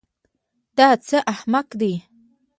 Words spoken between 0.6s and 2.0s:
دا څه احمق دی.